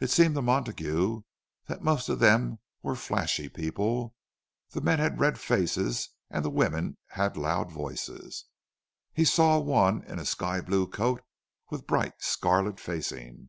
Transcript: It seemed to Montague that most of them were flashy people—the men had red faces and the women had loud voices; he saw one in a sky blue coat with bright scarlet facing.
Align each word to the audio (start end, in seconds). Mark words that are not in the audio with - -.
It 0.00 0.10
seemed 0.10 0.34
to 0.34 0.42
Montague 0.42 1.22
that 1.66 1.80
most 1.82 2.10
of 2.10 2.18
them 2.18 2.58
were 2.82 2.94
flashy 2.94 3.48
people—the 3.48 4.80
men 4.82 4.98
had 4.98 5.18
red 5.18 5.40
faces 5.40 6.10
and 6.28 6.44
the 6.44 6.50
women 6.50 6.98
had 7.12 7.38
loud 7.38 7.72
voices; 7.72 8.44
he 9.14 9.24
saw 9.24 9.58
one 9.58 10.04
in 10.04 10.18
a 10.18 10.26
sky 10.26 10.60
blue 10.60 10.86
coat 10.86 11.22
with 11.70 11.86
bright 11.86 12.12
scarlet 12.18 12.78
facing. 12.78 13.48